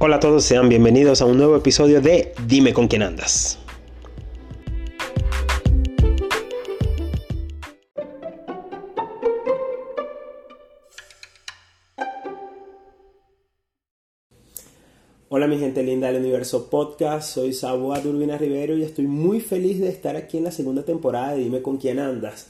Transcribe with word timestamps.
Hola 0.00 0.16
a 0.16 0.20
todos, 0.20 0.44
sean 0.44 0.68
bienvenidos 0.68 1.20
a 1.22 1.24
un 1.24 1.38
nuevo 1.38 1.56
episodio 1.56 2.00
de 2.00 2.32
Dime 2.46 2.72
con 2.72 2.86
quién 2.86 3.02
andas. 3.02 3.58
Hola 15.28 15.48
mi 15.48 15.58
gente 15.58 15.82
linda 15.82 16.06
del 16.12 16.22
Universo 16.22 16.70
Podcast, 16.70 17.34
soy 17.34 17.52
Saboa 17.52 17.98
Urbina 17.98 18.38
Rivero 18.38 18.76
y 18.76 18.84
estoy 18.84 19.08
muy 19.08 19.40
feliz 19.40 19.80
de 19.80 19.88
estar 19.88 20.14
aquí 20.14 20.38
en 20.38 20.44
la 20.44 20.52
segunda 20.52 20.84
temporada 20.84 21.32
de 21.32 21.42
Dime 21.42 21.60
con 21.60 21.78
quién 21.78 21.98
andas, 21.98 22.46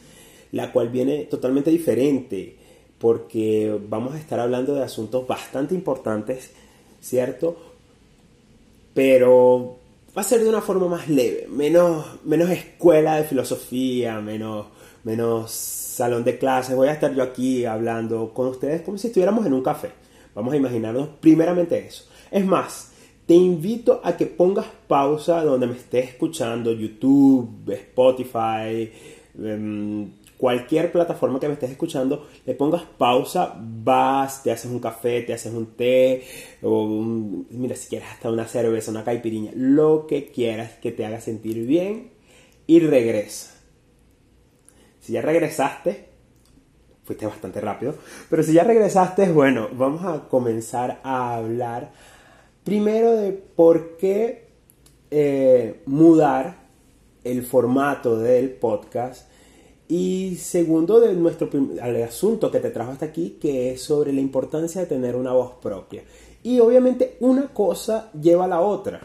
la 0.53 0.71
cual 0.71 0.91
viene 0.91 1.25
totalmente 1.25 1.71
diferente 1.71 2.57
porque 2.99 3.75
vamos 3.89 4.15
a 4.15 4.19
estar 4.19 4.39
hablando 4.39 4.75
de 4.75 4.85
asuntos 4.85 5.27
bastante 5.27 5.75
importantes, 5.75 6.51
¿cierto? 7.01 7.57
Pero 8.95 9.79
va 10.17 10.23
a 10.23 10.25
ser 10.25 10.43
de 10.43 10.49
una 10.49 10.61
forma 10.61 10.89
más 10.89 11.09
leve, 11.09 11.47
menos, 11.49 12.05
menos 12.25 12.51
escuela 12.51 13.17
de 13.17 13.25
filosofía, 13.25 14.21
menos, 14.21 14.67
menos 15.05 15.53
salón 15.53 16.25
de 16.25 16.39
clases. 16.39 16.77
Voy 16.77 16.89
a 16.89 16.93
estar 16.93 17.15
yo 17.15 17.23
aquí 17.23 17.65
hablando 17.65 18.33
con 18.33 18.49
ustedes 18.49 18.83
como 18.83 18.99
si 18.99 19.09
estuviéramos 19.09 19.47
en 19.47 19.53
un 19.53 19.63
café. 19.63 19.91
Vamos 20.35 20.53
a 20.55 20.57
imaginarnos 20.57 21.09
primeramente 21.21 21.79
eso. 21.79 22.05
Es 22.31 22.45
más, 22.45 22.93
te 23.27 23.35
invito 23.35 24.01
a 24.03 24.17
que 24.17 24.27
pongas 24.27 24.67
pausa 24.87 25.45
donde 25.45 25.67
me 25.67 25.75
estés 25.75 26.11
escuchando, 26.11 26.73
YouTube, 26.73 27.71
Spotify, 27.71 28.91
em, 29.39 30.11
cualquier 30.39 30.91
plataforma 30.93 31.41
que 31.41 31.49
me 31.49 31.55
estés 31.55 31.71
escuchando, 31.71 32.27
le 32.47 32.55
pongas 32.55 32.83
pausa, 32.83 33.55
vas, 33.59 34.43
te 34.43 34.53
haces 34.53 34.71
un 34.71 34.79
café, 34.79 35.23
te 35.23 35.35
haces 35.35 35.53
un 35.53 35.67
té, 35.67 36.23
o 36.63 36.87
mira, 36.87 37.75
si 37.77 37.89
quieres 37.89 38.09
hasta 38.09 38.31
una 38.31 38.47
cerveza, 38.47 38.91
una 38.91 39.05
caipiriña, 39.05 39.51
lo 39.55 40.07
que 40.07 40.31
quieras 40.31 40.73
que 40.81 40.93
te 40.93 41.05
haga 41.05 41.21
sentir 41.21 41.67
bien 41.67 42.13
y 42.67 42.81
regresa. 42.81 43.55
Si 45.01 45.13
ya 45.13 45.23
regresaste, 45.23 46.09
fuiste 47.05 47.27
bastante 47.27 47.61
rápido, 47.61 47.95
pero 48.31 48.43
si 48.43 48.53
ya 48.53 48.63
regresaste, 48.63 49.33
bueno, 49.33 49.69
vamos 49.73 50.05
a 50.05 50.29
comenzar 50.29 51.01
a 51.03 51.35
hablar 51.37 51.91
primero 52.63 53.13
de 53.13 53.33
por 53.33 53.97
qué 53.97 54.49
eh, 55.11 55.83
mudar 55.87 56.69
el 57.25 57.43
formato 57.43 58.19
del 58.19 58.51
podcast 58.51 59.29
y 59.89 60.37
segundo, 60.37 61.01
de 61.01 61.15
nuestro 61.15 61.49
asunto 62.07 62.51
que 62.51 62.61
te 62.61 62.71
trajo 62.71 62.93
hasta 62.93 63.07
aquí, 63.07 63.39
que 63.41 63.73
es 63.73 63.83
sobre 63.83 64.13
la 64.13 64.21
importancia 64.21 64.81
de 64.83 64.87
tener 64.87 65.17
una 65.17 65.33
voz 65.33 65.53
propia. 65.63 66.03
Y 66.43 66.61
obviamente 66.61 67.17
una 67.21 67.49
cosa 67.49 68.11
lleva 68.13 68.45
a 68.45 68.49
la 68.49 68.61
otra. 68.61 69.01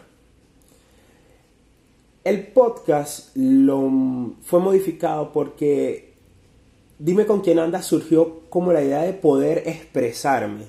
El 2.22 2.46
podcast 2.48 3.36
lo, 3.36 3.90
fue 4.42 4.60
modificado 4.60 5.32
porque 5.32 6.14
Dime 6.98 7.26
con 7.26 7.40
quién 7.40 7.58
andas 7.58 7.86
surgió 7.86 8.42
como 8.48 8.72
la 8.72 8.82
idea 8.82 9.02
de 9.02 9.14
poder 9.14 9.64
expresarme. 9.66 10.64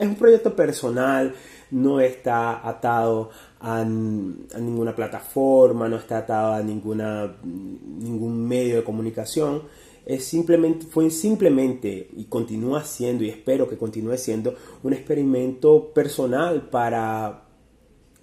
es 0.00 0.06
un 0.08 0.16
proyecto 0.16 0.56
personal, 0.56 1.34
no 1.70 2.00
está 2.00 2.68
atado 2.68 3.30
a, 3.64 3.82
ninguna 3.82 4.94
plataforma, 4.94 5.88
no 5.88 5.96
está 5.96 6.18
atado 6.18 6.52
a 6.52 6.62
ninguna, 6.62 7.34
ningún 7.42 8.46
medio 8.46 8.76
de 8.76 8.84
comunicación. 8.84 9.62
Es 10.04 10.24
simplemente, 10.24 10.84
fue 10.84 11.08
simplemente 11.08 12.10
y 12.14 12.24
continúa 12.24 12.84
siendo, 12.84 13.24
y 13.24 13.30
espero 13.30 13.66
que 13.66 13.78
continúe 13.78 14.18
siendo, 14.18 14.54
un 14.82 14.92
experimento 14.92 15.94
personal 15.94 16.68
para, 16.68 17.44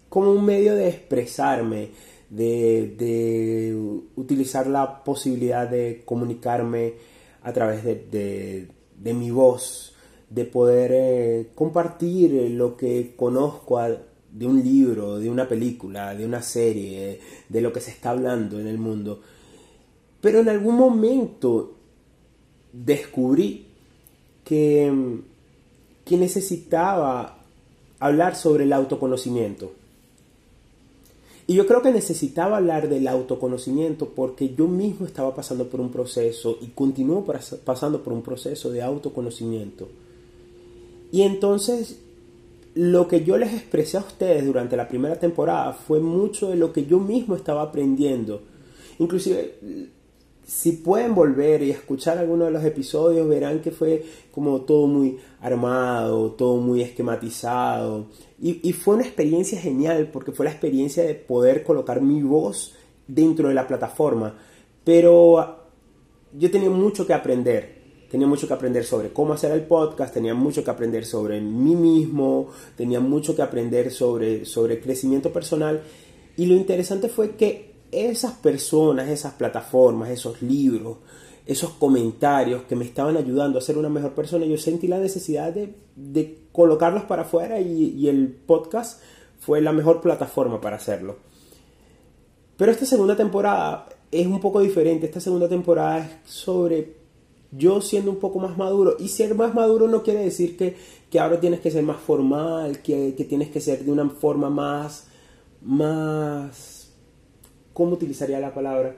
como 0.09 0.31
un 0.31 0.45
medio 0.45 0.75
de 0.75 0.89
expresarme, 0.89 1.89
de, 2.29 3.75
utilizar 4.15 4.67
la 4.67 5.03
posibilidad 5.03 5.67
de 5.67 6.03
comunicarme 6.05 6.93
a 7.41 7.51
través 7.51 7.83
de, 7.83 8.67
de 8.95 9.13
mi 9.15 9.31
voz, 9.31 9.95
de 10.29 10.45
poder 10.45 10.91
eh, 10.93 11.47
compartir 11.55 12.31
lo 12.51 12.77
que 12.77 13.15
conozco 13.17 13.79
de 14.31 14.47
un 14.47 14.63
libro, 14.63 15.19
de 15.19 15.29
una 15.29 15.47
película, 15.47 16.15
de 16.15 16.25
una 16.25 16.41
serie, 16.41 17.19
de 17.49 17.61
lo 17.61 17.73
que 17.73 17.81
se 17.81 17.91
está 17.91 18.11
hablando 18.11 18.59
en 18.59 18.67
el 18.67 18.77
mundo. 18.77 19.21
Pero 20.21 20.39
en 20.39 20.49
algún 20.49 20.75
momento 20.75 21.73
descubrí 22.71 23.65
que, 24.43 25.19
que 26.05 26.17
necesitaba 26.17 27.37
hablar 27.99 28.35
sobre 28.35 28.63
el 28.63 28.73
autoconocimiento. 28.73 29.73
Y 31.47 31.55
yo 31.55 31.67
creo 31.67 31.81
que 31.81 31.91
necesitaba 31.91 32.57
hablar 32.57 32.87
del 32.87 33.07
autoconocimiento 33.07 34.09
porque 34.09 34.53
yo 34.55 34.67
mismo 34.67 35.05
estaba 35.05 35.35
pasando 35.35 35.67
por 35.67 35.81
un 35.81 35.91
proceso 35.91 36.57
y 36.61 36.67
continúo 36.67 37.25
pasando 37.65 38.03
por 38.03 38.13
un 38.13 38.21
proceso 38.21 38.71
de 38.71 38.81
autoconocimiento. 38.81 39.89
Y 41.11 41.23
entonces 41.23 41.99
lo 42.73 43.07
que 43.07 43.23
yo 43.23 43.37
les 43.37 43.53
expresé 43.53 43.97
a 43.97 44.01
ustedes 44.01 44.45
durante 44.45 44.77
la 44.77 44.87
primera 44.87 45.19
temporada 45.19 45.73
fue 45.73 45.99
mucho 45.99 46.49
de 46.49 46.55
lo 46.55 46.71
que 46.71 46.85
yo 46.85 46.99
mismo 46.99 47.35
estaba 47.35 47.61
aprendiendo. 47.63 48.41
Inclusive, 48.99 49.89
si 50.45 50.73
pueden 50.73 51.13
volver 51.13 51.63
y 51.63 51.71
escuchar 51.71 52.17
alguno 52.17 52.45
de 52.45 52.51
los 52.51 52.63
episodios, 52.63 53.27
verán 53.27 53.61
que 53.61 53.71
fue 53.71 54.05
como 54.31 54.61
todo 54.61 54.87
muy 54.87 55.17
armado, 55.41 56.31
todo 56.31 56.57
muy 56.57 56.81
esquematizado. 56.81 58.07
Y, 58.41 58.67
y 58.67 58.73
fue 58.73 58.95
una 58.95 59.03
experiencia 59.03 59.59
genial 59.59 60.09
porque 60.11 60.31
fue 60.31 60.45
la 60.45 60.51
experiencia 60.51 61.03
de 61.03 61.15
poder 61.15 61.63
colocar 61.63 62.01
mi 62.01 62.21
voz 62.21 62.75
dentro 63.07 63.49
de 63.49 63.53
la 63.53 63.67
plataforma. 63.67 64.37
Pero 64.83 65.57
yo 66.37 66.49
tenía 66.49 66.69
mucho 66.69 67.05
que 67.05 67.13
aprender 67.13 67.80
tenía 68.11 68.27
mucho 68.27 68.45
que 68.45 68.53
aprender 68.53 68.83
sobre 68.83 69.13
cómo 69.13 69.33
hacer 69.33 69.53
el 69.53 69.63
podcast, 69.63 70.13
tenía 70.13 70.33
mucho 70.33 70.65
que 70.65 70.69
aprender 70.69 71.05
sobre 71.05 71.39
mí 71.39 71.75
mismo, 71.75 72.49
tenía 72.75 72.99
mucho 72.99 73.35
que 73.35 73.41
aprender 73.41 73.89
sobre, 73.89 74.43
sobre 74.43 74.81
crecimiento 74.81 75.31
personal. 75.31 75.81
Y 76.35 76.45
lo 76.45 76.55
interesante 76.55 77.07
fue 77.07 77.37
que 77.37 77.71
esas 77.89 78.33
personas, 78.33 79.07
esas 79.07 79.33
plataformas, 79.33 80.09
esos 80.09 80.41
libros, 80.41 80.97
esos 81.45 81.71
comentarios 81.71 82.63
que 82.63 82.75
me 82.75 82.83
estaban 82.83 83.15
ayudando 83.15 83.57
a 83.57 83.61
ser 83.61 83.77
una 83.77 83.89
mejor 83.89 84.13
persona, 84.13 84.45
yo 84.45 84.57
sentí 84.57 84.87
la 84.87 84.99
necesidad 84.99 85.53
de, 85.53 85.73
de 85.95 86.37
colocarlos 86.51 87.03
para 87.03 87.21
afuera 87.21 87.61
y, 87.61 87.95
y 87.97 88.09
el 88.09 88.27
podcast 88.27 89.01
fue 89.39 89.61
la 89.61 89.71
mejor 89.71 90.01
plataforma 90.01 90.59
para 90.59 90.75
hacerlo. 90.75 91.15
Pero 92.57 92.73
esta 92.73 92.85
segunda 92.85 93.15
temporada 93.15 93.87
es 94.11 94.27
un 94.27 94.41
poco 94.41 94.59
diferente. 94.59 95.05
Esta 95.05 95.21
segunda 95.21 95.47
temporada 95.47 95.99
es 95.99 96.29
sobre 96.29 97.00
yo 97.51 97.81
siendo 97.81 98.11
un 98.11 98.17
poco 98.17 98.39
más 98.39 98.57
maduro. 98.57 98.95
Y 98.99 99.09
ser 99.09 99.35
más 99.35 99.53
maduro 99.53 99.87
no 99.87 100.03
quiere 100.03 100.21
decir 100.21 100.57
que, 100.57 101.19
ahora 101.19 101.39
tienes 101.39 101.59
que 101.59 101.71
ser 101.71 101.83
más 101.83 101.97
formal, 101.97 102.81
que, 102.81 103.11
tienes 103.27 103.49
que 103.49 103.61
ser 103.61 103.83
de 103.83 103.91
una 103.91 104.09
forma 104.09 104.49
más, 104.49 105.07
más, 105.61 106.91
¿cómo 107.73 107.93
utilizaría 107.93 108.39
la 108.39 108.53
palabra? 108.53 108.95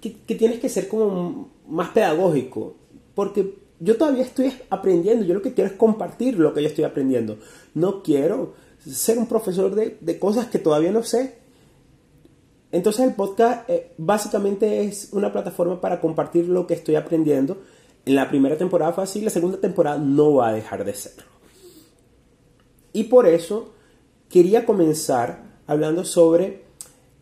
Que, 0.00 0.10
tienes 0.10 0.60
que 0.60 0.68
ser 0.68 0.88
como 0.88 1.50
más 1.68 1.90
pedagógico. 1.90 2.74
Porque 3.14 3.58
yo 3.78 3.96
todavía 3.96 4.22
estoy 4.22 4.52
aprendiendo, 4.70 5.24
yo 5.24 5.34
lo 5.34 5.42
que 5.42 5.54
quiero 5.54 5.70
es 5.70 5.76
compartir 5.76 6.38
lo 6.38 6.52
que 6.52 6.62
yo 6.62 6.68
estoy 6.68 6.84
aprendiendo. 6.84 7.38
No 7.74 8.02
quiero 8.02 8.54
ser 8.84 9.18
un 9.18 9.26
profesor 9.26 9.74
de, 9.74 9.96
de 10.00 10.18
cosas 10.18 10.46
que 10.46 10.58
todavía 10.58 10.90
no 10.90 11.04
sé. 11.04 11.43
Entonces 12.74 13.06
el 13.06 13.14
podcast 13.14 13.70
eh, 13.70 13.92
básicamente 13.98 14.82
es 14.82 15.10
una 15.12 15.32
plataforma 15.32 15.80
para 15.80 16.00
compartir 16.00 16.48
lo 16.48 16.66
que 16.66 16.74
estoy 16.74 16.96
aprendiendo. 16.96 17.58
En 18.04 18.16
la 18.16 18.28
primera 18.28 18.58
temporada 18.58 18.92
fue 18.92 19.04
así, 19.04 19.20
la 19.20 19.30
segunda 19.30 19.58
temporada 19.58 19.96
no 19.96 20.34
va 20.34 20.48
a 20.48 20.52
dejar 20.52 20.84
de 20.84 20.92
serlo. 20.92 21.22
Y 22.92 23.04
por 23.04 23.28
eso 23.28 23.74
quería 24.28 24.66
comenzar 24.66 25.60
hablando 25.68 26.04
sobre 26.04 26.64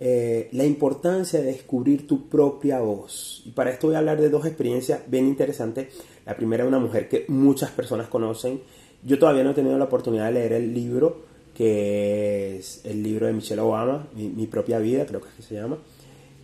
eh, 0.00 0.49
la 0.52 0.64
importancia 0.64 1.40
de 1.40 1.52
descubrir 1.52 2.06
tu 2.06 2.31
propia 2.31 2.81
voz. 2.81 3.43
Y 3.44 3.50
para 3.50 3.72
esto 3.72 3.88
voy 3.88 3.96
a 3.96 3.98
hablar 3.98 4.22
de 4.22 4.31
dos 4.31 4.46
experiencias 4.46 5.02
bien 5.06 5.26
interesantes. 5.26 5.88
La 6.25 6.34
primera 6.34 6.64
es 6.64 6.69
una 6.69 6.78
mujer 6.78 7.10
que 7.10 7.26
muchas 7.28 7.72
personas 7.72 8.08
conocen. 8.08 8.62
Yo 9.02 9.19
todavía 9.19 9.44
no 9.44 9.50
he 9.50 9.55
tenido 9.55 9.76
la 9.76 9.84
oportunidad 9.84 10.28
de 10.28 10.32
leer 10.32 10.55
el 10.55 10.72
libro, 10.72 11.31
que 11.54 12.58
es 12.58 12.81
el 12.84 13.02
libro 13.02 13.26
de 13.26 13.32
Michelle 13.32 13.60
Obama, 13.60 14.08
mi, 14.14 14.46
propia 14.46 14.78
vida, 14.78 15.06
creo 15.06 15.20
que 15.20 15.28
es 15.28 15.34
que 15.34 15.43
se 15.43 15.54
llama. 15.54 15.78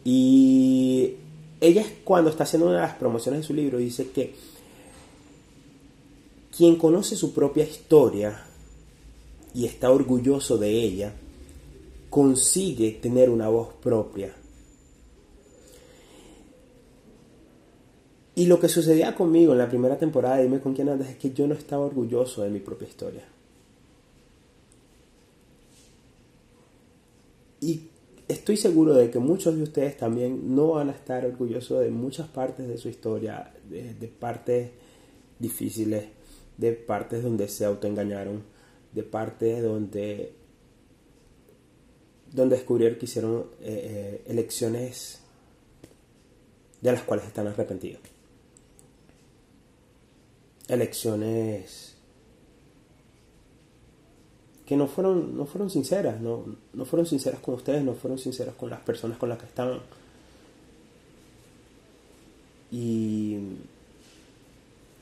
Y 0.04 1.14
ella 1.60 1.84
cuando 2.04 2.30
está 2.30 2.44
haciendo 2.44 2.68
una 2.68 2.76
de 2.76 2.82
las 2.82 2.96
promociones 2.96 3.40
de 3.40 3.46
su 3.46 3.54
libro 3.54 3.78
dice 3.78 4.10
que 4.10 4.34
quien 6.56 6.76
conoce 6.76 7.16
su 7.16 7.32
propia 7.32 7.64
historia 7.64 8.44
y 9.54 9.64
está 9.64 9.90
orgulloso 9.90 10.58
de 10.58 10.70
ella, 10.70 11.12
consigue 12.10 12.92
tener 12.92 13.30
una 13.30 13.48
voz 13.48 13.68
propia. 13.82 14.34
Y 18.34 18.46
lo 18.46 18.60
que 18.60 18.68
sucedía 18.68 19.14
conmigo 19.14 19.52
en 19.52 19.58
la 19.58 19.68
primera 19.68 19.98
temporada 19.98 20.36
de 20.36 20.44
Dime 20.44 20.60
con 20.60 20.74
quién 20.74 20.88
andas 20.88 21.08
es 21.08 21.16
que 21.16 21.32
yo 21.32 21.46
no 21.48 21.54
estaba 21.54 21.86
orgulloso 21.86 22.42
de 22.42 22.50
mi 22.50 22.60
propia 22.60 22.86
historia. 22.86 23.24
Y 27.68 27.90
estoy 28.28 28.56
seguro 28.56 28.94
de 28.94 29.10
que 29.10 29.18
muchos 29.18 29.54
de 29.54 29.62
ustedes 29.62 29.98
también 29.98 30.54
no 30.54 30.68
van 30.68 30.88
a 30.88 30.92
estar 30.92 31.26
orgullosos 31.26 31.80
de 31.80 31.90
muchas 31.90 32.26
partes 32.26 32.66
de 32.66 32.78
su 32.78 32.88
historia, 32.88 33.52
de, 33.68 34.08
partes 34.08 34.70
difíciles, 35.38 36.06
de 36.56 36.72
partes 36.72 37.22
donde 37.22 37.46
se 37.46 37.66
autoengañaron, 37.66 38.42
de 38.94 39.02
partes 39.02 39.62
donde, 39.62 40.32
donde 42.32 42.56
descubrieron 42.56 42.98
que 42.98 43.04
hicieron 43.04 43.50
eh, 43.60 44.22
eh, 44.22 44.22
elecciones 44.28 45.20
de 46.80 46.92
las 46.92 47.02
cuales 47.02 47.26
están 47.26 47.48
arrepentidos. 47.48 48.00
Elecciones 50.68 51.97
que 54.68 54.76
no 54.76 54.86
fueron, 54.86 55.34
no 55.34 55.46
fueron 55.46 55.70
sinceras, 55.70 56.20
no, 56.20 56.44
no 56.74 56.84
fueron 56.84 57.06
sinceras 57.06 57.40
con 57.40 57.54
ustedes, 57.54 57.82
no 57.82 57.94
fueron 57.94 58.18
sinceras 58.18 58.54
con 58.54 58.68
las 58.68 58.80
personas 58.80 59.16
con 59.16 59.30
las 59.30 59.38
que 59.38 59.46
estaban. 59.46 59.80
Y, 62.70 63.38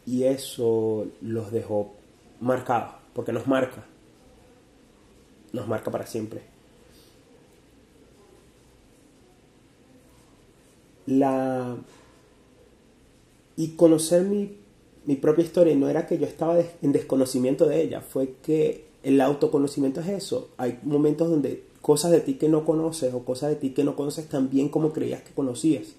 y 0.06 0.22
eso 0.22 1.08
los 1.20 1.50
dejó 1.50 1.94
marcados, 2.40 2.94
porque 3.12 3.32
nos 3.32 3.48
marca, 3.48 3.84
nos 5.52 5.66
marca 5.66 5.90
para 5.90 6.06
siempre. 6.06 6.42
La... 11.06 11.76
Y 13.56 13.70
conocer 13.70 14.22
mi, 14.22 14.58
mi 15.06 15.16
propia 15.16 15.44
historia 15.44 15.74
no 15.74 15.88
era 15.88 16.06
que 16.06 16.18
yo 16.18 16.26
estaba 16.26 16.56
en 16.60 16.92
desconocimiento 16.92 17.66
de 17.66 17.82
ella, 17.82 18.00
fue 18.00 18.34
que 18.44 18.85
el 19.06 19.20
autoconocimiento 19.20 20.00
es 20.00 20.08
eso. 20.08 20.48
Hay 20.56 20.80
momentos 20.82 21.30
donde 21.30 21.62
cosas 21.80 22.10
de 22.10 22.18
ti 22.18 22.34
que 22.34 22.48
no 22.48 22.64
conoces 22.64 23.14
o 23.14 23.24
cosas 23.24 23.50
de 23.50 23.54
ti 23.54 23.70
que 23.70 23.84
no 23.84 23.94
conoces 23.94 24.28
tan 24.28 24.50
bien 24.50 24.68
como 24.68 24.92
creías 24.92 25.22
que 25.22 25.32
conocías. 25.32 25.94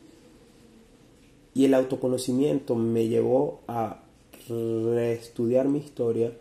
Y 1.54 1.64
el 1.64 1.74
autoconocimiento 1.74 2.76
me 2.76 3.08
llevó 3.08 3.62
a 3.70 4.04
reestudiar 4.50 5.70
mi 5.70 5.80
historia, 5.80 6.34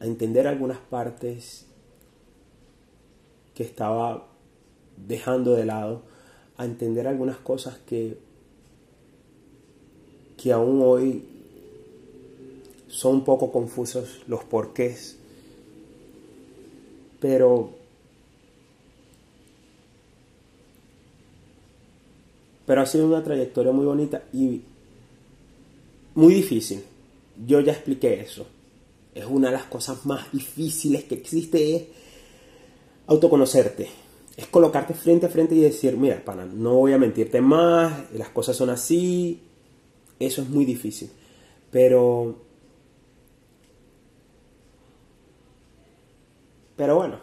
a 0.00 0.06
entender 0.06 0.48
algunas 0.48 0.78
partes 0.78 1.66
que 3.54 3.62
estaba 3.62 4.26
dejando 5.06 5.54
de 5.54 5.66
lado, 5.66 6.02
a 6.56 6.64
entender 6.64 7.06
algunas 7.06 7.36
cosas 7.36 7.78
que, 7.86 8.18
que 10.36 10.52
aún 10.52 10.82
hoy 10.82 11.24
son 12.88 13.14
un 13.14 13.24
poco 13.24 13.52
confusos 13.52 14.22
los 14.26 14.42
porqués 14.42 15.18
pero 17.24 17.70
pero 22.66 22.82
ha 22.82 22.86
sido 22.86 23.06
una 23.06 23.24
trayectoria 23.24 23.72
muy 23.72 23.86
bonita 23.86 24.24
y 24.34 24.60
muy 26.16 26.34
difícil. 26.34 26.84
Yo 27.46 27.60
ya 27.60 27.72
expliqué 27.72 28.20
eso. 28.20 28.46
Es 29.14 29.24
una 29.24 29.48
de 29.48 29.54
las 29.54 29.64
cosas 29.64 30.04
más 30.04 30.30
difíciles 30.32 31.04
que 31.04 31.14
existe 31.14 31.76
es 31.76 31.84
autoconocerte. 33.06 33.88
Es 34.36 34.46
colocarte 34.48 34.92
frente 34.92 35.24
a 35.24 35.30
frente 35.30 35.54
y 35.54 35.60
decir, 35.60 35.96
mira, 35.96 36.22
pana, 36.22 36.44
no 36.44 36.74
voy 36.74 36.92
a 36.92 36.98
mentirte 36.98 37.40
más, 37.40 38.12
las 38.12 38.28
cosas 38.28 38.54
son 38.54 38.68
así. 38.68 39.40
Eso 40.18 40.42
es 40.42 40.50
muy 40.50 40.66
difícil. 40.66 41.08
Pero 41.70 42.36
Pero 46.76 46.96
bueno, 46.96 47.18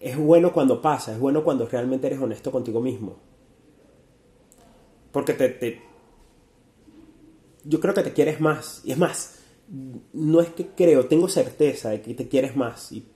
es 0.00 0.16
bueno 0.16 0.52
cuando 0.52 0.82
pasa, 0.82 1.12
es 1.12 1.18
bueno 1.20 1.44
cuando 1.44 1.66
realmente 1.66 2.06
eres 2.06 2.20
honesto 2.20 2.50
contigo 2.50 2.80
mismo. 2.80 3.16
Porque 5.12 5.34
te, 5.34 5.82
yo 7.64 7.80
creo 7.80 7.94
que 7.94 8.02
te 8.02 8.12
quieres 8.12 8.40
más. 8.40 8.80
Y 8.84 8.92
es 8.92 8.98
más, 8.98 9.38
no 10.12 10.40
es 10.40 10.48
que 10.50 10.68
creo, 10.68 11.06
tengo 11.06 11.28
certeza 11.28 11.90
de 11.90 12.02
que 12.02 12.14
te 12.14 12.28
quieres 12.28 12.56
más. 12.56 12.92
Y, 12.92 13.06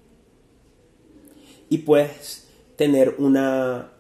y 1.69 1.78
puedes 1.78 2.49
tener 2.76 3.17
una, 3.19 3.93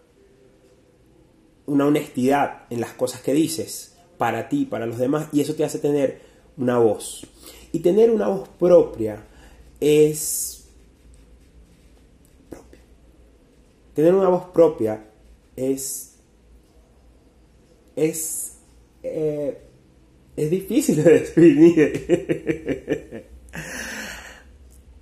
una 1.66 1.86
honestidad 1.86 2.66
en 2.70 2.80
las 2.80 2.92
cosas 2.92 3.22
que 3.22 3.32
dices 3.32 3.96
para 4.18 4.48
ti, 4.48 4.64
para 4.66 4.86
los 4.86 4.98
demás. 4.98 5.28
Y 5.32 5.40
eso 5.40 5.54
te 5.54 5.64
hace 5.64 5.78
tener 5.78 6.20
una 6.56 6.78
voz. 6.78 7.26
Y 7.72 7.80
tener 7.80 8.10
una 8.10 8.28
voz 8.28 8.48
propia 8.48 9.26
es 9.80 10.55
Tener 13.96 14.14
una 14.14 14.28
voz 14.28 14.44
propia 14.52 15.02
es. 15.56 16.14
es. 17.96 18.58
Eh, 19.02 19.58
es 20.36 20.50
difícil 20.50 21.02
de 21.02 21.10
definir. 21.20 23.24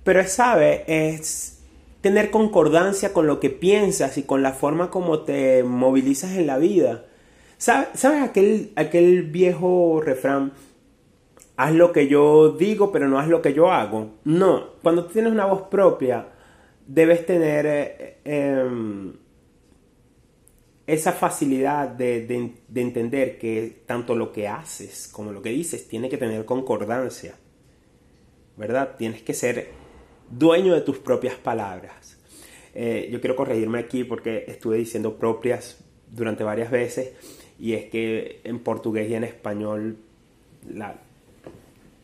Pero 0.05 0.25
sabe, 0.27 0.85
es 0.87 1.59
tener 1.99 2.31
concordancia 2.31 3.11
con 3.11 3.27
lo 3.27 3.41
que 3.41 3.49
piensas 3.49 4.17
y 4.17 4.23
con 4.23 4.41
la 4.41 4.53
forma 4.53 4.89
como 4.89 5.23
te 5.23 5.63
movilizas 5.63 6.37
en 6.37 6.47
la 6.47 6.57
vida. 6.57 7.03
¿Sabes, 7.57 8.05
aquel, 8.05 8.71
aquel 8.77 9.23
viejo 9.23 9.99
refrán? 9.99 10.53
Haz 11.57 11.73
lo 11.73 11.91
que 11.91 12.07
yo 12.07 12.51
digo, 12.51 12.93
pero 12.93 13.09
no 13.09 13.19
haz 13.19 13.27
lo 13.27 13.41
que 13.41 13.53
yo 13.53 13.73
hago. 13.73 14.11
No, 14.23 14.67
cuando 14.81 15.07
tienes 15.07 15.33
una 15.33 15.47
voz 15.47 15.63
propia, 15.63 16.27
debes 16.87 17.25
tener 17.25 17.65
eh, 17.65 18.17
em, 18.23 19.13
esa 20.87 21.11
facilidad 21.11 21.89
de, 21.89 22.53
entender 22.75 23.39
que 23.39 23.81
tanto 23.85 24.15
lo 24.15 24.31
que 24.31 24.47
haces 24.47 25.07
como 25.07 25.31
lo 25.31 25.41
que 25.41 25.49
dices 25.49 25.87
tiene 25.87 26.09
que 26.09 26.17
tener 26.17 26.45
concordancia, 26.45 27.35
¿verdad? 28.55 28.95
Tienes 28.97 29.23
que 29.23 29.33
ser 29.33 29.69
dueño 30.29 30.73
de 30.73 30.81
tus 30.81 30.99
propias 30.99 31.35
palabras. 31.35 32.17
Eh, 32.73 33.09
yo 33.11 33.19
quiero 33.19 33.35
corregirme 33.35 33.79
aquí 33.79 34.03
porque 34.03 34.45
estuve 34.47 34.77
diciendo 34.77 35.17
propias 35.17 35.79
durante 36.11 36.43
varias 36.43 36.69
veces 36.69 37.13
y 37.57 37.73
es 37.73 37.85
que 37.85 38.41
en 38.43 38.59
portugués 38.59 39.09
y 39.09 39.15
en 39.15 39.23
español 39.23 39.97
la, 40.69 40.99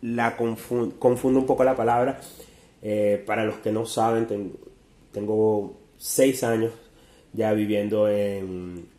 la 0.01 0.37
confundo 0.37 1.39
un 1.39 1.45
poco 1.45 1.63
la 1.63 1.75
palabra. 1.75 2.19
Eh, 2.83 3.23
para 3.27 3.45
los 3.45 3.57
que 3.57 3.71
no 3.71 3.85
saben, 3.85 4.25
tengo, 4.25 4.55
tengo 5.11 5.77
seis 5.97 6.43
años 6.43 6.71
ya 7.33 7.53
viviendo 7.53 8.09
en, 8.09 8.89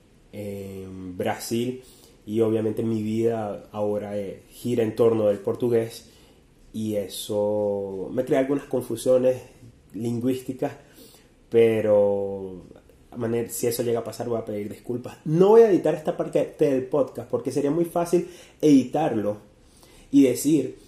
Brasil 1.14 1.82
y 2.24 2.40
obviamente 2.40 2.82
mi 2.82 3.02
vida 3.02 3.68
ahora 3.70 4.16
eh, 4.16 4.42
gira 4.48 4.82
en 4.82 4.96
torno 4.96 5.26
del 5.26 5.38
portugués 5.38 6.08
y 6.72 6.94
eso 6.94 8.08
me 8.10 8.24
crea 8.24 8.40
algunas 8.40 8.64
confusiones 8.64 9.42
lingüísticas, 9.92 10.72
pero 11.50 12.62
manera, 13.16 13.50
si 13.50 13.66
eso 13.66 13.82
llega 13.82 14.00
a 14.00 14.04
pasar 14.04 14.28
voy 14.28 14.38
a 14.38 14.44
pedir 14.44 14.70
disculpas. 14.70 15.18
No 15.26 15.50
voy 15.50 15.62
a 15.62 15.70
editar 15.70 15.94
esta 15.94 16.16
parte 16.16 16.56
del 16.58 16.86
podcast 16.86 17.28
porque 17.28 17.52
sería 17.52 17.70
muy 17.70 17.84
fácil 17.84 18.28
editarlo 18.60 19.36
y 20.10 20.24
decir, 20.24 20.78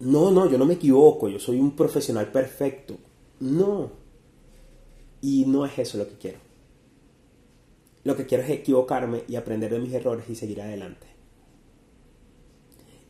no, 0.00 0.30
no, 0.30 0.50
yo 0.50 0.58
no 0.58 0.66
me 0.66 0.74
equivoco, 0.74 1.28
yo 1.28 1.38
soy 1.38 1.58
un 1.58 1.74
profesional 1.74 2.30
perfecto. 2.30 2.96
No. 3.40 3.90
Y 5.20 5.44
no 5.46 5.66
es 5.66 5.78
eso 5.78 5.98
lo 5.98 6.08
que 6.08 6.14
quiero. 6.14 6.38
Lo 8.04 8.16
que 8.16 8.26
quiero 8.26 8.44
es 8.44 8.50
equivocarme 8.50 9.24
y 9.28 9.36
aprender 9.36 9.70
de 9.70 9.78
mis 9.78 9.92
errores 9.92 10.24
y 10.28 10.34
seguir 10.34 10.62
adelante. 10.62 11.06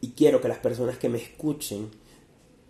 Y 0.00 0.10
quiero 0.12 0.40
que 0.40 0.48
las 0.48 0.58
personas 0.58 0.98
que 0.98 1.08
me 1.08 1.18
escuchen 1.18 1.90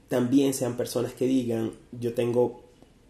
también 0.08 0.52
sean 0.52 0.76
personas 0.76 1.12
que 1.12 1.26
digan, 1.26 1.72
yo 1.92 2.12
tengo 2.14 2.64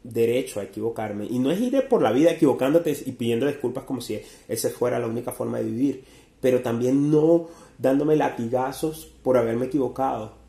derecho 0.04 0.60
a 0.60 0.64
equivocarme. 0.64 1.26
Y 1.26 1.38
no 1.38 1.50
es 1.50 1.60
ir 1.60 1.88
por 1.88 2.02
la 2.02 2.12
vida 2.12 2.32
equivocándote 2.32 2.96
y 3.06 3.12
pidiendo 3.12 3.46
disculpas 3.46 3.84
como 3.84 4.00
si 4.00 4.20
esa 4.48 4.70
fuera 4.70 4.98
la 4.98 5.06
única 5.06 5.32
forma 5.32 5.58
de 5.58 5.64
vivir. 5.64 6.04
Pero 6.40 6.60
también 6.60 7.10
no 7.10 7.48
dándome 7.78 8.16
latigazos 8.16 9.06
por 9.22 9.36
haberme 9.36 9.66
equivocado. 9.66 10.39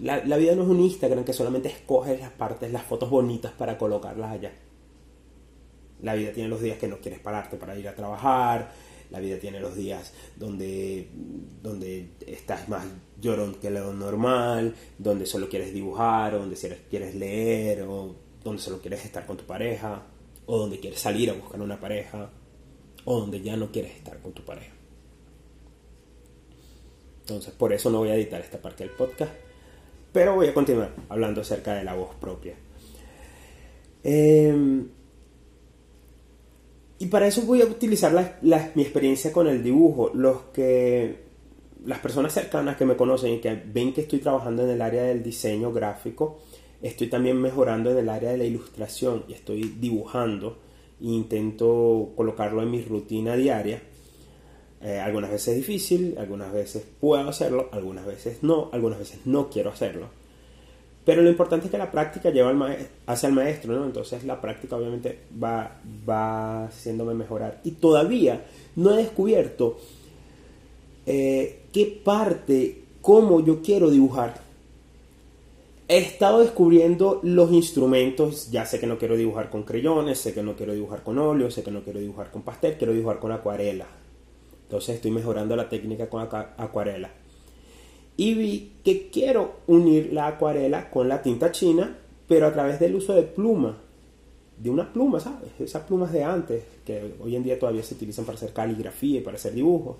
La, 0.00 0.20
vida 0.36 0.54
no 0.54 0.62
es 0.62 0.68
un 0.68 0.80
Instagram 0.80 1.24
que 1.24 1.32
solamente 1.32 1.68
escoges 1.68 2.20
las 2.20 2.30
partes, 2.30 2.70
las 2.70 2.82
fotos 2.82 3.08
bonitas 3.08 3.52
para 3.52 3.78
colocarlas 3.78 4.32
allá. 4.32 4.52
La 6.02 6.14
vida 6.14 6.32
tiene 6.32 6.50
los 6.50 6.60
días 6.60 6.78
que 6.78 6.86
no 6.86 6.98
quieres 6.98 7.20
pararte 7.20 7.56
para 7.56 7.78
ir 7.78 7.88
a 7.88 7.94
trabajar. 7.94 8.70
La 9.10 9.20
vida 9.20 9.38
tiene 9.38 9.58
los 9.58 9.74
días 9.74 10.12
donde, 10.36 11.08
donde 11.62 12.10
estás 12.26 12.68
más 12.68 12.84
llorón 13.20 13.54
que 13.54 13.70
lo 13.70 13.94
normal, 13.94 14.74
donde 14.98 15.24
solo 15.24 15.48
quieres 15.48 15.72
dibujar, 15.72 16.34
o 16.34 16.40
donde 16.40 16.56
quieres 16.90 17.14
leer, 17.14 17.82
o 17.82 18.14
donde 18.44 18.60
solo 18.60 18.80
quieres 18.80 19.04
estar 19.04 19.24
con 19.24 19.38
tu 19.38 19.44
pareja, 19.44 20.02
o 20.44 20.58
donde 20.58 20.78
quieres 20.78 21.00
salir 21.00 21.30
a 21.30 21.34
buscar 21.34 21.60
una 21.62 21.80
pareja, 21.80 22.30
o 23.04 23.20
donde 23.20 23.40
ya 23.40 23.56
no 23.56 23.72
quieres 23.72 23.96
estar 23.96 24.20
con 24.20 24.32
tu 24.32 24.44
pareja. 24.44 24.74
Entonces, 27.20 27.54
por 27.54 27.72
eso 27.72 27.90
no 27.90 27.98
voy 27.98 28.10
a 28.10 28.14
editar 28.14 28.40
esta 28.40 28.60
parte 28.60 28.84
del 28.84 28.92
podcast 28.92 29.45
pero 30.16 30.34
voy 30.34 30.46
a 30.46 30.54
continuar 30.54 30.94
hablando 31.10 31.42
acerca 31.42 31.74
de 31.74 31.84
la 31.84 31.92
voz 31.92 32.14
propia. 32.14 32.54
Em, 34.02 34.88
y 36.98 37.06
para 37.08 37.26
eso 37.26 37.42
voy 37.42 37.60
a 37.60 37.66
utilizar 37.66 38.38
mi 38.74 38.80
experiencia 38.80 39.30
con 39.30 39.46
el 39.46 39.62
dibujo. 39.62 40.10
Los 40.14 40.44
que, 40.54 41.16
las 41.84 41.98
personas 41.98 42.32
cercanas 42.32 42.78
que 42.78 42.86
me 42.86 42.96
conocen 42.96 43.34
y 43.34 43.40
que 43.40 43.62
ven 43.66 43.92
que 43.92 44.00
estoy 44.00 44.20
trabajando 44.20 44.62
en 44.64 44.70
el 44.70 44.80
área 44.80 45.02
del 45.02 45.22
diseño 45.22 45.70
gráfico, 45.70 46.38
estoy 46.80 47.08
también 47.08 47.38
mejorando 47.38 47.90
en 47.90 47.98
el 47.98 48.08
área 48.08 48.30
de 48.30 48.38
la 48.38 48.44
ilustración 48.44 49.24
y 49.28 49.34
estoy 49.34 49.74
dibujando 49.78 50.60
e 50.98 51.08
intento 51.08 52.14
colocarlo 52.16 52.62
en 52.62 52.70
mi 52.70 52.80
rutina 52.80 53.36
diaria. 53.36 53.82
Eh, 54.82 54.98
algunas 54.98 55.30
veces 55.30 55.48
es 55.48 55.56
difícil, 55.56 56.16
algunas 56.18 56.52
veces 56.52 56.84
puedo 57.00 57.28
hacerlo, 57.28 57.68
algunas 57.72 58.06
veces 58.06 58.42
no, 58.42 58.68
algunas 58.72 58.98
veces 58.98 59.20
no 59.24 59.48
quiero 59.48 59.70
hacerlo. 59.70 60.08
Pero 61.04 61.22
lo 61.22 61.30
importante 61.30 61.66
es 61.66 61.70
que 61.70 61.78
la 61.78 61.90
práctica 61.90 62.30
lleva 62.30 62.50
al 62.50 62.88
hacia 63.06 63.28
el 63.28 63.32
maestro, 63.32 63.74
¿no? 63.74 63.84
Entonces 63.84 64.24
la 64.24 64.40
práctica 64.40 64.76
obviamente 64.76 65.20
va, 65.42 65.80
va 66.06 66.64
haciéndome 66.64 67.14
mejorar. 67.14 67.60
Y 67.62 67.72
todavía 67.72 68.44
no 68.74 68.92
he 68.92 68.96
descubierto 68.96 69.78
eh, 71.06 71.60
qué 71.72 72.00
parte, 72.04 72.82
cómo 73.00 73.44
yo 73.44 73.62
quiero 73.62 73.88
dibujar. 73.88 74.40
He 75.88 75.98
estado 75.98 76.40
descubriendo 76.40 77.20
los 77.22 77.52
instrumentos, 77.52 78.50
ya 78.50 78.66
sé 78.66 78.80
que 78.80 78.88
no 78.88 78.98
quiero 78.98 79.16
dibujar 79.16 79.48
con 79.48 79.62
creyones, 79.62 80.18
sé 80.18 80.34
que 80.34 80.42
no 80.42 80.56
quiero 80.56 80.74
dibujar 80.74 81.04
con 81.04 81.16
óleo, 81.20 81.52
sé 81.52 81.62
que 81.62 81.70
no 81.70 81.82
quiero 81.82 82.00
dibujar 82.00 82.32
con 82.32 82.42
pastel, 82.42 82.76
quiero 82.76 82.92
dibujar 82.92 83.20
con 83.20 83.30
acuarela. 83.30 83.86
Entonces 84.66 84.96
estoy 84.96 85.10
mejorando 85.10 85.56
la 85.56 85.68
técnica 85.68 86.08
con 86.08 86.22
acuarela 86.22 87.10
y 88.16 88.34
vi 88.34 88.72
que 88.82 89.10
quiero 89.10 89.56
unir 89.66 90.12
la 90.12 90.26
acuarela 90.26 90.90
con 90.90 91.08
la 91.08 91.20
tinta 91.20 91.52
china, 91.52 91.98
pero 92.26 92.46
a 92.46 92.52
través 92.52 92.80
del 92.80 92.94
uso 92.94 93.14
de 93.14 93.22
pluma, 93.22 93.78
de 94.56 94.70
una 94.70 94.90
pluma, 94.90 95.20
¿sabes? 95.20 95.50
Esas 95.58 95.82
plumas 95.84 96.12
de 96.12 96.24
antes, 96.24 96.64
que 96.84 97.14
hoy 97.22 97.36
en 97.36 97.42
día 97.42 97.58
todavía 97.58 97.82
se 97.82 97.94
utilizan 97.94 98.24
para 98.24 98.36
hacer 98.36 98.54
caligrafía 98.54 99.18
y 99.18 99.22
para 99.22 99.36
hacer 99.36 99.52
dibujos. 99.52 99.96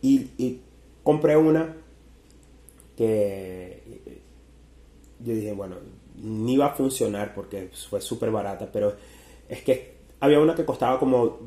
Y, 0.00 0.60
compré 1.02 1.36
una 1.36 1.76
que 2.96 3.82
yo 5.20 5.34
dije, 5.34 5.52
bueno, 5.52 5.76
ni 6.16 6.56
va 6.56 6.66
a 6.66 6.74
funcionar 6.74 7.34
porque 7.34 7.68
fue 7.90 8.00
súper 8.00 8.30
barata, 8.30 8.70
pero 8.72 8.94
es 9.48 9.62
que 9.62 9.96
había 10.20 10.40
una 10.40 10.54
que 10.54 10.64
costaba 10.64 10.98
como, 10.98 11.40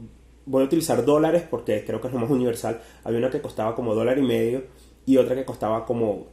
voy 0.48 0.63
a 0.63 0.66
utilizar 0.66 1.06
dólares 1.06 1.44
porque 1.50 1.84
creo 1.86 2.01
que 2.01 2.08
es 2.08 2.13
lo 2.13 2.20
más 2.20 2.30
universal, 2.32 2.82
había 3.04 3.20
una 3.20 3.30
que 3.30 3.42
costaba 3.42 3.75
como 3.75 3.94
dólar 3.94 4.18
y 4.18 4.24
medio 4.24 4.63
y 5.06 5.18
otra 5.18 5.36
que 5.36 5.46
costaba 5.46 5.86
como 5.86 6.27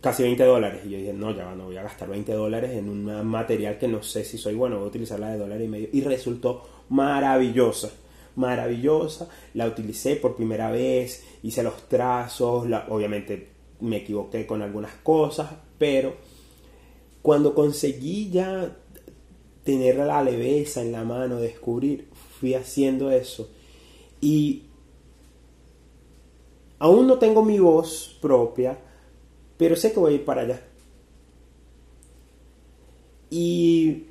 casi 0.00 0.22
20 0.22 0.44
dólares. 0.44 0.82
Y 0.84 0.90
yo 0.90 0.98
dije, 0.98 1.12
no, 1.12 1.34
ya 1.34 1.54
no 1.54 1.64
voy 1.64 1.76
a 1.78 1.82
gastar 1.82 2.10
20 2.10 2.32
dólares 2.32 2.72
en 2.72 2.88
un 2.88 3.26
material 3.26 3.78
que 3.78 3.88
no 3.88 4.02
sé 4.02 4.24
si 4.24 4.38
soy 4.38 4.54
bueno, 4.54 4.76
voy 4.76 4.84
a 4.84 4.88
utilizar 4.88 5.18
la 5.18 5.32
de 5.32 5.38
dólar 5.38 5.60
y 5.60 5.68
medio. 5.68 5.88
Y 5.92 6.02
resultó 6.02 6.62
maravillosa, 6.90 7.90
maravillosa. 8.36 9.28
La 9.54 9.66
utilicé 9.66 10.16
por 10.16 10.36
primera 10.36 10.70
vez, 10.70 11.24
hice 11.42 11.62
los 11.62 11.88
trazos, 11.88 12.66
obviamente 12.88 13.48
me 13.80 13.98
equivoqué 13.98 14.46
con 14.46 14.62
algunas 14.62 14.92
cosas, 14.96 15.50
pero 15.78 16.14
cuando 17.22 17.54
conseguí 17.54 18.30
ya 18.30 18.76
tener 19.64 19.96
la 19.96 20.22
leveza 20.22 20.82
en 20.82 20.92
la 20.92 21.04
mano, 21.04 21.40
descubrir, 21.40 22.08
haciendo 22.52 23.10
eso. 23.10 23.48
Y 24.20 24.64
Aún 26.84 27.06
no 27.06 27.18
tengo 27.18 27.42
mi 27.42 27.58
voz 27.58 28.18
propia, 28.20 28.76
pero 29.56 29.74
sé 29.74 29.90
que 29.94 30.00
voy 30.00 30.12
a 30.12 30.16
ir 30.16 30.24
para 30.26 30.42
allá. 30.42 30.60
Y 33.30 34.04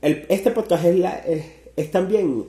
este 0.00 0.52
podcast 0.52 0.86
es, 0.86 1.90
también 1.90 2.46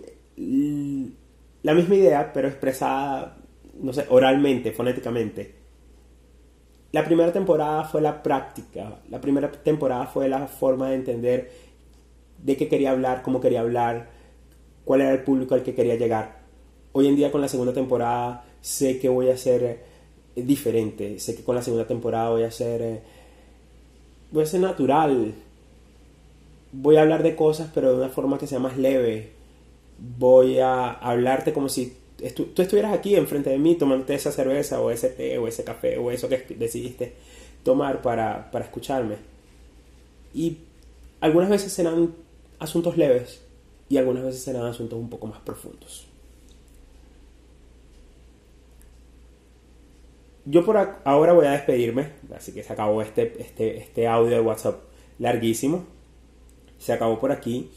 la 1.62 1.74
misma 1.74 1.96
idea, 1.96 2.32
pero 2.32 2.48
expresada, 2.48 3.38
no 3.82 3.92
sé, 3.92 4.06
oralmente, 4.08 4.72
fonéticamente. 4.72 5.56
La 6.94 7.03
primera 7.03 7.34
temporada 7.34 7.84
fue 7.84 8.00
la 8.00 8.24
práctica, 8.24 9.01
la 9.10 9.20
primera 9.20 9.51
temporada 9.51 10.06
fue 10.06 10.30
la 10.30 10.48
forma 10.48 10.89
de 10.89 10.96
entender 10.96 11.51
de 12.38 12.56
qué 12.56 12.70
quería 12.70 12.92
hablar, 12.92 13.24
cómo 13.24 13.42
quería 13.42 13.60
hablar, 13.60 14.12
cuál 14.85 15.01
era 15.01 15.11
el 15.11 15.23
público 15.23 15.55
al 15.55 15.63
que 15.63 15.75
quería 15.75 15.95
llegar. 15.95 16.43
Hoy 16.91 17.07
en 17.07 17.15
día 17.15 17.31
con 17.31 17.41
la 17.41 17.47
segunda 17.47 17.73
temporada 17.73 18.45
sé 18.61 18.99
que 18.99 19.09
voy 19.09 19.29
a 19.29 19.37
ser 19.37 19.63
eh, 19.63 20.43
diferente, 20.43 21.19
sé 21.19 21.35
que 21.35 21.43
con 21.43 21.55
la 21.55 21.61
segunda 21.61 21.87
temporada 21.87 22.29
voy 22.29 22.43
a 22.43 22.51
ser 22.51 22.81
eh, 22.81 23.01
voy 24.31 24.43
a 24.43 24.47
ser 24.47 24.61
natural. 24.61 25.33
Voy 26.71 26.95
a 26.95 27.01
hablar 27.01 27.23
de 27.23 27.35
cosas 27.35 27.69
pero 27.73 27.91
de 27.91 27.97
una 27.97 28.09
forma 28.09 28.37
que 28.37 28.47
sea 28.47 28.59
más 28.59 28.77
leve. 28.77 29.31
Voy 30.17 30.59
a 30.59 30.91
hablarte 30.91 31.53
como 31.53 31.69
si 31.69 31.97
tú 32.35 32.61
estuvieras 32.61 32.93
aquí 32.93 33.15
enfrente 33.15 33.49
de 33.49 33.59
mí 33.59 33.75
tomándote 33.75 34.15
esa 34.15 34.31
cerveza 34.31 34.81
o 34.81 34.91
ese 34.91 35.09
té 35.09 35.37
o 35.37 35.47
ese 35.47 35.63
café 35.63 35.97
o 35.97 36.11
eso 36.11 36.29
que 36.29 36.37
decidiste 36.57 37.13
tomar 37.63 38.01
para, 38.01 38.51
para 38.51 38.65
escucharme. 38.65 39.15
Y 40.33 40.57
algunas 41.21 41.49
veces 41.49 41.71
serán 41.71 42.13
asuntos 42.59 42.97
leves 42.97 43.41
y 43.93 43.97
algunas 43.97 44.23
veces 44.23 44.41
serán 44.41 44.65
asuntos 44.65 45.00
un 45.00 45.09
poco 45.09 45.27
más 45.27 45.39
profundos. 45.39 46.07
yo 50.45 50.65
por 50.65 50.77
ahora 51.05 51.33
voy 51.33 51.45
a 51.45 51.51
despedirme, 51.51 52.09
así 52.35 52.51
que 52.51 52.63
se 52.63 52.73
acabó 52.73 53.01
este, 53.01 53.41
este, 53.41 53.77
este 53.77 54.07
audio 54.07 54.31
de 54.31 54.41
WhatsApp 54.41 54.81
larguísimo. 55.19 55.85
Se 56.79 56.91
acabó 56.91 57.17
por 57.19 57.31
aquí. 57.31 57.69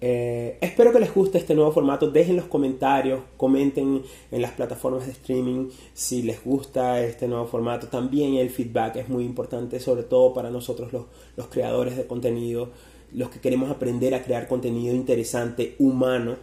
Eh, 0.00 0.58
espero 0.60 0.92
que 0.92 1.00
les 1.00 1.12
guste 1.12 1.38
este 1.38 1.54
nuevo 1.54 1.72
formato. 1.72 2.10
Dejen 2.10 2.36
los 2.36 2.44
comentarios, 2.44 3.20
comenten 3.36 4.02
en 4.30 4.42
las 4.42 4.52
plataformas 4.52 5.06
de 5.06 5.12
streaming 5.12 5.70
si 5.92 6.22
les 6.22 6.44
gusta 6.44 7.02
este 7.02 7.26
nuevo 7.26 7.46
formato. 7.46 7.88
También 7.88 8.34
el 8.34 8.50
feedback 8.50 8.96
es 8.96 9.08
muy 9.08 9.24
importante, 9.24 9.80
sobre 9.80 10.04
todo 10.04 10.32
para 10.34 10.50
nosotros 10.50 10.92
los, 10.92 11.06
los 11.36 11.48
creadores 11.48 11.96
de 11.96 12.06
contenido, 12.06 12.70
los 13.14 13.30
que 13.30 13.40
queremos 13.40 13.70
aprender 13.70 14.14
a 14.14 14.22
crear 14.22 14.48
contenido 14.48 14.94
interesante, 14.94 15.76
humano. 15.78 16.36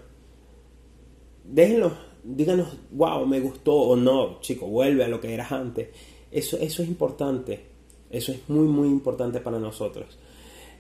Déjenlo 1.44 2.10
díganos, 2.24 2.78
wow, 2.92 3.26
me 3.26 3.40
gustó 3.40 3.74
o 3.74 3.96
no, 3.96 4.40
chico, 4.42 4.68
vuelve 4.68 5.04
a 5.04 5.08
lo 5.08 5.20
que 5.20 5.34
eras 5.34 5.52
antes. 5.52 5.90
Eso, 6.32 6.58
eso 6.58 6.84
es 6.84 6.90
importante, 6.90 7.62
eso 8.10 8.32
es 8.32 8.48
muy, 8.50 8.68
muy 8.68 8.88
importante 8.88 9.40
para 9.40 9.60
nosotros. 9.60 10.18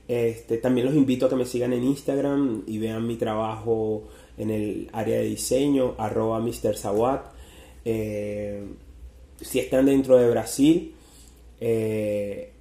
Este, 0.07 0.57
también 0.57 0.87
los 0.87 0.95
invito 0.95 1.27
a 1.27 1.29
que 1.29 1.35
me 1.35 1.45
sigan 1.45 1.73
en 1.73 1.83
Instagram 1.83 2.63
y 2.65 2.79
vean 2.79 3.05
mi 3.05 3.15
trabajo 3.15 4.07
en 4.37 4.49
el 4.49 4.89
área 4.91 5.17
de 5.17 5.25
diseño, 5.25 5.95
arroba 5.97 6.39
Mr. 6.39 6.75
Eh, 7.85 8.63
si 9.39 9.59
están 9.59 9.85
dentro 9.85 10.17
de 10.17 10.29
Brasil, 10.29 10.95
eh, 11.59 12.53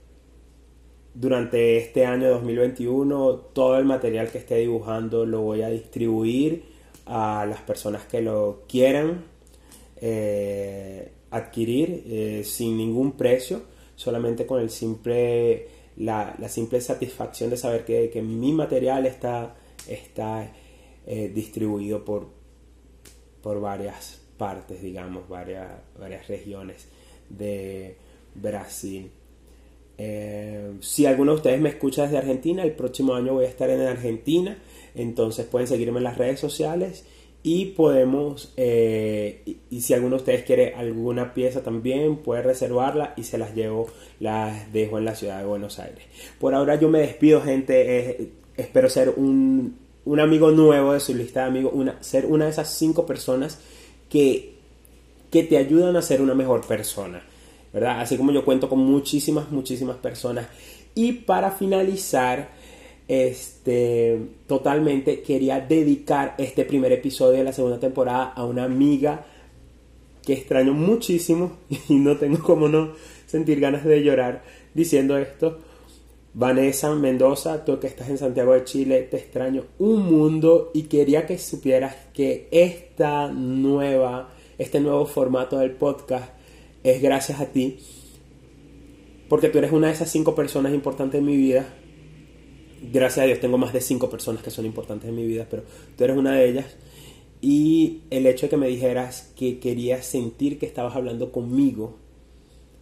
durante 1.19 1.77
este 1.79 2.07
año 2.07 2.31
2021, 2.31 3.35
todo 3.53 3.77
el 3.77 3.85
material 3.85 4.31
que 4.31 4.39
esté 4.39 4.57
dibujando 4.57 5.27
lo 5.27 5.41
voy 5.41 5.63
a 5.63 5.69
distribuir 5.69 6.63
a 7.07 7.45
las 7.45 7.61
personas 7.63 8.05
que 8.05 8.23
lo 8.23 8.63
quieran 8.69 9.25
eh, 10.01 11.11
adquirir 11.31 12.05
eh, 12.07 12.43
sin 12.45 12.77
ningún 12.77 13.17
precio, 13.17 13.63
solamente 13.97 14.47
con 14.47 14.61
el 14.61 14.71
simple, 14.71 15.67
la, 15.97 16.37
simple 16.49 16.81
satisfacción 16.81 17.51
de 17.51 17.57
saber 17.57 17.85
que, 17.85 18.23
mi 18.23 18.53
material 18.53 19.05
está, 19.05 19.57
está 19.89 20.53
eh, 21.05 21.33
distribuido 21.35 22.05
por, 22.05 22.29
por 23.43 23.61
varias 23.61 24.21
partes, 24.37 24.81
digamos, 24.81 25.29
varias, 25.29 25.69
varias 25.99 26.29
regiones 26.29 26.87
de 27.29 27.97
Brasil. 28.37 29.11
Si 30.81 31.07
alguno 31.07 31.33
de 31.33 31.37
ustedes 31.37 31.61
me 31.61 31.71
escucha 31.71 32.05
desde 32.05 32.19
Argentina, 32.19 32.62
el 32.62 32.73
próximo 32.73 33.14
año 33.14 33.35
voy 33.35 33.47
a 33.47 33.49
estar 33.49 33.69
en 33.69 33.81
Argentina 33.81 34.57
entonces 34.99 35.47
pueden 35.47 35.69
seguirme 35.69 35.99
en 35.99 36.05
las 36.05 36.19
redes 36.19 36.40
sociales 36.40 37.05
y 37.45 37.67
podemos, 37.67 38.52
eh, 38.57 39.57
y, 39.71 39.81
si 39.81 39.95
alguno 39.95 40.17
de 40.17 40.23
ustedes 40.23 40.43
quiere 40.43 40.75
alguna 40.75 41.35
pieza 41.35 41.62
también, 41.62 42.17
puede 42.17 42.43
reservarla 42.43 43.14
y 43.17 43.23
se 43.23 43.38
las 43.38 43.55
llevo, 43.55 43.88
las 44.19 44.73
dejo 44.73 44.99
en 44.99 45.05
la 45.05 45.14
ciudad 45.14 45.38
de 45.38 45.47
Buenos 45.47 45.78
Aires. 45.78 46.05
Por 46.40 46.55
ahora 46.55 46.75
yo 46.75 46.88
me 46.88 46.99
despido, 46.99 47.40
gente. 47.40 47.99
Eh, 47.99 48.31
espero 48.57 48.90
ser 48.90 49.11
un, 49.11 49.78
un, 50.05 50.21
amigo 50.21 50.50
nuevo 50.50 50.93
de 50.93 51.00
su 51.00 51.14
lista 51.14 51.43
de 51.43 51.47
amigos, 51.47 51.73
una, 51.75 52.02
ser 52.02 52.26
una 52.26 52.47
de 52.47 52.50
esas 52.50 52.75
cinco 52.76 53.07
personas 53.07 53.61
que, 54.11 54.55
que 55.31 55.45
te 55.45 55.59
ayudan 55.59 55.95
a 55.97 56.02
ser 56.02 56.21
una 56.21 56.35
mejor 56.35 56.67
persona. 56.67 57.23
¿Verdad? 57.73 58.01
Así 58.01 58.17
como 58.17 58.33
yo 58.33 58.45
cuento 58.45 58.69
con 58.69 58.79
muchísimas, 58.79 59.51
muchísimas 59.51 59.97
personas. 59.97 60.49
Y 60.95 61.13
para 61.13 61.51
finalizar, 61.51 62.51
este, 63.09 64.21
totalmente 64.47 65.23
quería 65.23 65.61
dedicar 65.61 66.35
este 66.39 66.65
primer 66.65 66.93
episodio 66.93 67.39
de 67.39 67.45
la 67.45 67.53
segunda 67.53 67.81
temporada 67.81 68.25
a 68.25 68.45
una 68.45 68.65
amiga 68.65 69.25
que 70.25 70.35
extraño 70.35 70.75
muchísimo 70.75 71.53
y 71.89 71.95
no 71.95 72.17
tengo 72.17 72.43
como 72.43 72.69
no 72.69 72.93
sentir 73.27 73.61
ganas 73.61 73.85
de 73.85 74.03
llorar 74.03 74.43
diciendo 74.75 75.17
esto. 75.17 75.59
Vanessa 76.35 76.95
Mendoza, 76.95 77.65
tú 77.65 77.81
que 77.81 77.87
estás 77.87 78.11
en 78.11 78.19
Santiago 78.19 78.53
de 78.53 78.65
Chile, 78.65 79.09
te 79.11 79.17
extraño 79.17 79.65
un 79.79 80.05
mundo 80.05 80.71
y 80.75 80.83
quería 80.83 81.27
que 81.27 81.39
supieras 81.39 81.97
que 82.13 82.47
esta 82.53 83.29
nueva, 83.29 84.29
este 84.59 84.79
nuevo 84.81 85.07
formato 85.07 85.59
del 85.59 85.73
podcast 85.73 86.38
es 86.90 87.02
gracias 87.02 87.40
a 87.40 87.47
ti, 87.47 87.78
porque 89.28 89.49
tú 89.49 89.59
eres 89.59 89.73
una 89.73 89.88
de 89.88 89.95
esas 89.95 90.11
cinco 90.11 90.35
personas 90.35 90.73
importantes 90.73 91.18
en 91.18 91.26
mi 91.26 91.37
vida. 91.37 91.66
Gracias 92.92 93.25
a 93.25 93.26
Dios 93.26 93.40
tengo 93.40 93.59
más 93.59 93.73
de 93.73 93.80
cinco 93.80 94.09
personas 94.09 94.42
que 94.42 94.50
son 94.50 94.64
importantes 94.64 95.09
en 95.09 95.16
mi 95.16 95.26
vida, 95.26 95.47
pero 95.50 95.64
tú 95.97 96.04
eres 96.04 96.16
una 96.16 96.33
de 96.33 96.49
ellas. 96.49 96.76
Y 97.40 98.02
el 98.11 98.26
hecho 98.26 98.47
de 98.47 98.50
que 98.50 98.57
me 98.57 98.68
dijeras 98.68 99.33
que 99.37 99.59
querías 99.59 100.07
sentir 100.07 100.59
que 100.59 100.66
estabas 100.66 100.97
hablando 100.97 101.30
conmigo 101.30 101.97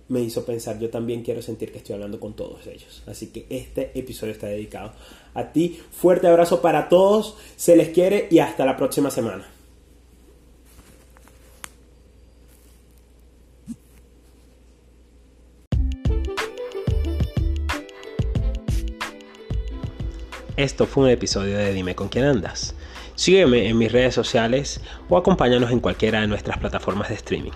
me 0.09 0.21
hizo 0.21 0.45
pensar, 0.45 0.79
yo 0.79 0.89
también 0.89 1.23
quiero 1.23 1.43
sentir 1.43 1.73
que 1.73 1.79
estoy 1.79 1.95
hablando 1.95 2.21
con 2.21 2.35
todos 2.35 2.67
ellos. 2.67 3.03
Así 3.07 3.29
que 3.29 3.47
este 3.51 3.91
episodio 3.99 4.33
está 4.33 4.47
dedicado 4.47 4.93
a 5.35 5.53
ti. 5.53 5.79
Fuerte 5.91 6.29
abrazo 6.29 6.63
para 6.63 6.89
todos, 6.89 7.37
se 7.57 7.77
les 7.77 7.89
quiere 7.89 8.29
y 8.31 8.39
hasta 8.39 8.65
la 8.65 8.77
próxima 8.77 9.11
semana. 9.11 9.56
Esto 20.57 20.87
fue 20.87 21.05
un 21.05 21.11
episodio 21.11 21.59
de 21.59 21.75
Dime 21.75 21.95
con 21.95 22.09
quién 22.09 22.25
andas. 22.25 22.75
Sígueme 23.15 23.69
en 23.69 23.77
mis 23.77 23.93
redes 23.93 24.15
sociales 24.15 24.81
o 25.07 25.19
acompáñanos 25.19 25.71
en 25.71 25.81
cualquiera 25.81 26.23
de 26.23 26.29
nuestras 26.29 26.57
plataformas 26.57 27.11
de 27.11 27.15
streaming. 27.17 27.53